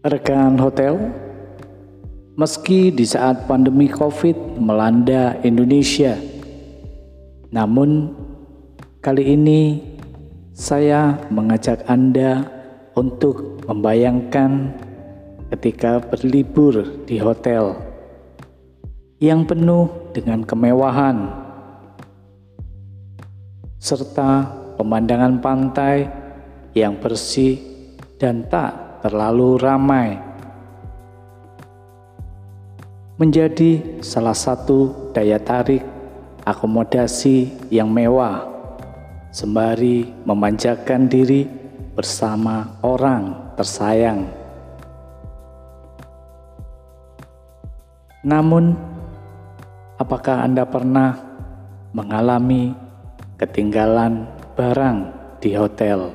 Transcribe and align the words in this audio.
Rekan 0.00 0.56
hotel, 0.56 0.96
meski 2.32 2.88
di 2.88 3.04
saat 3.04 3.44
pandemi 3.44 3.84
COVID 3.84 4.56
melanda 4.56 5.36
Indonesia, 5.44 6.16
namun 7.52 8.16
kali 9.04 9.36
ini 9.36 9.76
saya 10.56 11.20
mengajak 11.28 11.84
Anda 11.84 12.48
untuk 12.96 13.60
membayangkan 13.68 14.72
ketika 15.52 16.00
berlibur 16.00 17.04
di 17.04 17.20
hotel 17.20 17.76
yang 19.20 19.44
penuh 19.44 19.84
dengan 20.16 20.48
kemewahan 20.48 21.28
serta 23.76 24.48
pemandangan 24.80 25.44
pantai 25.44 26.08
yang 26.72 26.96
bersih 26.96 27.60
dan 28.16 28.48
tak 28.48 28.89
terlalu 29.00 29.56
ramai 29.56 30.20
menjadi 33.20 34.00
salah 34.00 34.32
satu 34.36 35.12
daya 35.12 35.36
tarik 35.36 35.84
akomodasi 36.44 37.68
yang 37.68 37.92
mewah 37.92 38.48
sembari 39.28 40.08
memanjakan 40.24 41.04
diri 41.04 41.44
bersama 41.92 42.80
orang 42.80 43.54
tersayang. 43.60 44.24
Namun, 48.24 48.76
apakah 49.96 50.44
Anda 50.44 50.64
pernah 50.64 51.16
mengalami 51.92 52.76
ketinggalan 53.36 54.28
barang 54.56 54.98
di 55.40 55.56
hotel? 55.56 56.12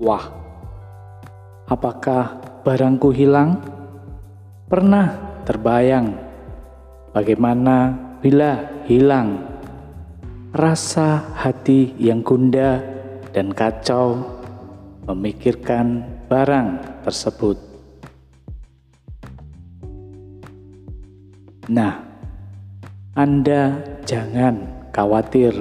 Wah, 0.00 0.43
Apakah 1.64 2.60
barangku 2.60 3.08
hilang? 3.08 3.56
Pernah 4.68 5.40
terbayang 5.48 6.12
bagaimana 7.16 7.96
bila 8.20 8.84
hilang 8.84 9.40
rasa 10.52 11.24
hati 11.32 11.96
yang 11.96 12.20
gundah 12.20 12.84
dan 13.32 13.48
kacau 13.56 14.20
memikirkan 15.08 16.04
barang 16.28 17.00
tersebut. 17.00 17.56
Nah, 21.72 21.96
Anda 23.16 23.80
jangan 24.04 24.88
khawatir 24.92 25.56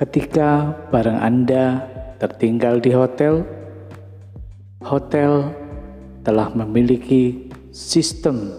ketika 0.00 0.72
barang 0.88 1.20
Anda 1.20 1.64
tertinggal 2.22 2.78
di 2.78 2.94
hotel, 2.94 3.42
hotel 4.78 5.50
telah 6.22 6.54
memiliki 6.54 7.50
sistem 7.74 8.54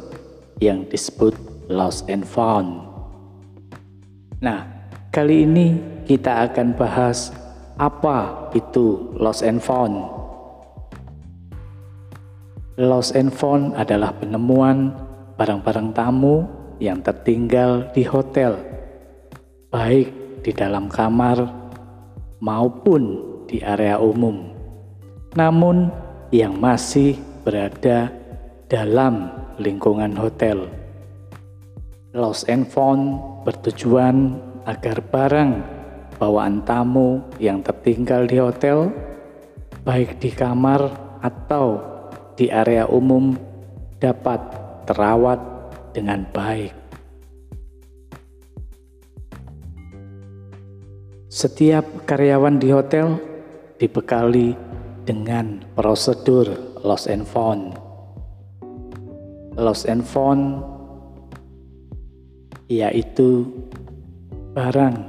yang 0.59 0.83
disebut 0.91 1.31
lost 1.71 2.03
and 2.11 2.27
found. 2.27 2.83
Nah, 4.43 4.67
kali 5.15 5.47
ini 5.47 5.79
kita 6.03 6.51
akan 6.51 6.75
bahas 6.75 7.31
apa 7.79 8.51
itu 8.51 9.15
lost 9.15 9.47
and 9.47 9.63
found. 9.63 10.11
Lost 12.75 13.15
and 13.15 13.31
found 13.31 13.79
adalah 13.79 14.11
penemuan 14.19 14.91
barang-barang 15.39 15.95
tamu 15.95 16.43
yang 16.83 16.99
tertinggal 16.99 17.87
di 17.95 18.03
hotel, 18.03 18.59
baik 19.71 20.11
di 20.43 20.51
dalam 20.51 20.91
kamar 20.91 21.47
maupun 22.43 23.32
di 23.53 23.61
area 23.61 24.01
umum, 24.01 24.49
namun 25.37 25.93
yang 26.33 26.57
masih 26.57 27.21
berada 27.45 28.09
dalam 28.65 29.29
lingkungan 29.61 30.17
hotel. 30.17 30.65
Lost 32.17 32.49
and 32.49 32.65
found 32.65 33.21
bertujuan 33.45 34.41
agar 34.65 35.05
barang 35.05 35.61
bawaan 36.17 36.65
tamu 36.65 37.21
yang 37.37 37.61
tertinggal 37.61 38.25
di 38.25 38.41
hotel, 38.41 38.89
baik 39.85 40.17
di 40.17 40.33
kamar 40.33 40.89
atau 41.21 41.77
di 42.33 42.49
area 42.49 42.89
umum, 42.89 43.37
dapat 44.01 44.41
terawat 44.89 45.37
dengan 45.93 46.25
baik. 46.33 46.73
Setiap 51.29 52.09
karyawan 52.09 52.57
di 52.57 52.73
hotel 52.73 53.32
dibekali 53.77 54.53
dengan 55.03 55.61
prosedur 55.77 56.49
lost 56.83 57.07
and 57.07 57.23
found. 57.23 57.77
Lost 59.55 59.85
and 59.85 60.01
found 60.01 60.65
yaitu 62.71 63.45
barang 64.57 65.05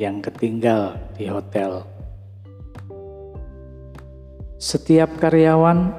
yang 0.00 0.20
ketinggal 0.20 0.96
di 1.16 1.28
hotel. 1.28 1.84
Setiap 4.56 5.20
karyawan 5.20 5.92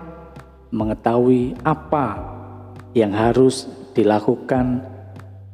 mengetahui 0.74 1.54
apa 1.62 2.18
yang 2.98 3.14
harus 3.14 3.70
dilakukan 3.94 4.82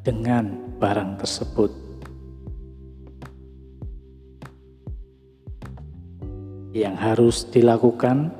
dengan 0.03 0.55
barang 0.79 1.19
tersebut. 1.19 1.82
Yang 6.73 6.97
harus 6.97 7.45
dilakukan 7.53 8.33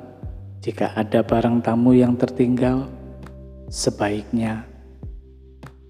jika 0.58 0.90
ada 0.98 1.22
barang 1.22 1.62
tamu 1.62 1.94
yang 1.94 2.18
tertinggal, 2.18 2.90
sebaiknya 3.70 4.66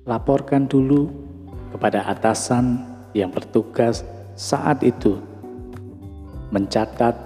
laporkan 0.05 0.69
dulu 0.69 1.09
kepada 1.72 2.05
atasan 2.05 2.84
yang 3.16 3.32
bertugas 3.32 4.05
saat 4.37 4.84
itu 4.84 5.16
mencatat 6.53 7.16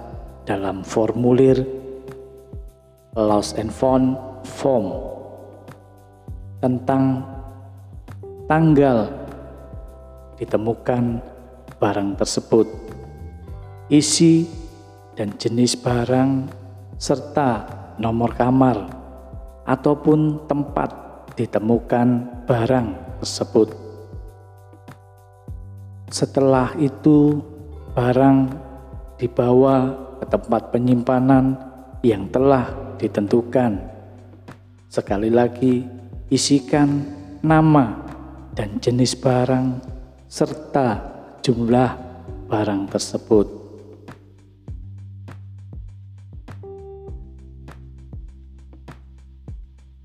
dalam 0.47 0.87
formulir 0.87 1.67
lost 3.19 3.59
and 3.59 3.75
found 3.75 4.15
form 4.47 4.95
tentang 6.63 7.27
tanggal 8.47 9.11
ditemukan 10.39 11.19
barang 11.75 12.15
tersebut, 12.15 12.67
isi 13.91 14.58
dan 15.19 15.35
jenis 15.35 15.75
barang 15.75 16.47
serta 16.95 17.67
nomor 17.99 18.31
kamar 18.39 18.87
ataupun 19.67 20.47
tempat 20.47 20.95
ditemukan 21.35 22.07
barang 22.47 23.19
tersebut. 23.19 23.75
Setelah 26.07 26.71
itu, 26.79 27.43
barang 27.91 28.47
dibawa 29.19 29.91
ke 30.23 30.25
tempat 30.31 30.71
penyimpanan 30.71 31.59
yang 31.99 32.31
telah 32.31 32.95
ditentukan. 32.95 33.75
Sekali 34.87 35.27
lagi, 35.27 35.83
isikan 36.31 37.03
nama 37.43 38.07
dan 38.55 38.79
jenis 38.79 39.19
barang 39.19 39.83
serta 40.31 40.87
jumlah 41.43 41.91
barang 42.47 42.87
tersebut. 42.87 43.58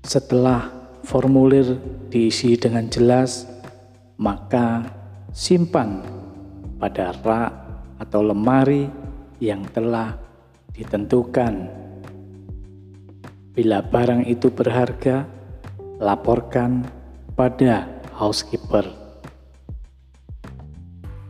Setelah 0.05 0.69
formulir 1.01 1.81
diisi 2.13 2.53
dengan 2.53 2.85
jelas, 2.93 3.49
maka 4.21 4.85
simpan 5.33 6.05
pada 6.77 7.09
rak 7.25 7.51
atau 7.97 8.21
lemari 8.21 8.85
yang 9.41 9.65
telah 9.73 10.13
ditentukan. 10.77 11.65
Bila 13.57 13.81
barang 13.81 14.29
itu 14.29 14.53
berharga, 14.53 15.25
laporkan 15.97 16.85
pada 17.33 17.89
housekeeper. 18.13 18.85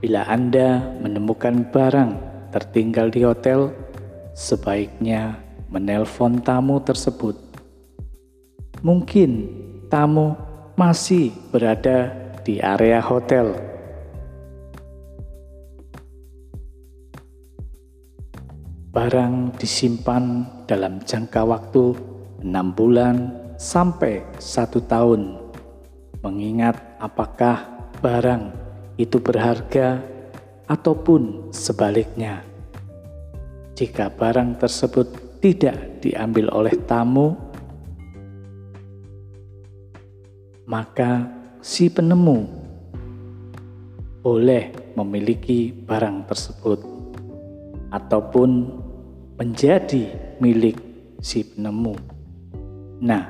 Bila 0.04 0.28
Anda 0.28 0.84
menemukan 1.00 1.72
barang 1.72 2.12
tertinggal 2.52 3.08
di 3.08 3.24
hotel, 3.24 3.72
sebaiknya 4.36 5.40
menelpon 5.72 6.44
tamu 6.44 6.84
tersebut 6.84 7.45
Mungkin 8.86 9.50
tamu 9.90 10.38
masih 10.78 11.34
berada 11.50 12.14
di 12.46 12.62
area 12.62 13.02
hotel. 13.02 13.58
Barang 18.94 19.58
disimpan 19.58 20.46
dalam 20.70 21.02
jangka 21.02 21.42
waktu 21.50 21.98
enam 22.46 22.78
bulan 22.78 23.34
sampai 23.58 24.22
satu 24.38 24.78
tahun, 24.86 25.34
mengingat 26.22 26.78
apakah 27.02 27.90
barang 28.06 28.54
itu 29.02 29.18
berharga 29.18 29.98
ataupun 30.70 31.50
sebaliknya. 31.50 32.46
jika 33.76 34.08
barang 34.08 34.62
tersebut 34.62 35.42
tidak 35.44 36.00
diambil 36.00 36.48
oleh 36.56 36.74
tamu, 36.88 37.45
maka 40.66 41.30
si 41.62 41.94
penemu 41.94 42.46
boleh 44.26 44.74
memiliki 44.98 45.70
barang 45.70 46.26
tersebut 46.26 46.82
ataupun 47.94 48.50
menjadi 49.38 50.10
milik 50.42 50.82
si 51.22 51.46
penemu. 51.46 51.94
Nah, 53.06 53.30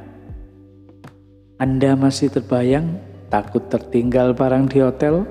Anda 1.60 2.00
masih 2.00 2.32
terbayang 2.32 3.00
takut 3.28 3.68
tertinggal 3.68 4.32
barang 4.32 4.72
di 4.72 4.80
hotel? 4.80 5.28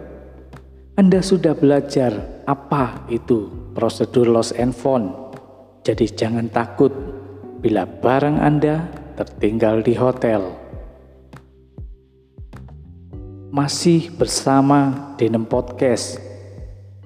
Anda 1.00 1.24
sudah 1.24 1.56
belajar 1.56 2.44
apa 2.44 3.08
itu 3.08 3.48
prosedur 3.72 4.28
lost 4.28 4.52
and 4.60 4.76
found. 4.76 5.08
Jadi 5.84 6.12
jangan 6.12 6.52
takut 6.52 6.92
bila 7.64 7.88
barang 7.88 8.36
Anda 8.36 8.88
tertinggal 9.16 9.80
di 9.80 9.96
hotel 9.96 10.63
masih 13.54 14.10
bersama 14.10 15.14
Denem 15.14 15.46
Podcast. 15.46 16.18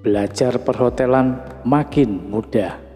Belajar 0.01 0.57
perhotelan 0.65 1.45
makin 1.61 2.09
mudah. 2.33 2.88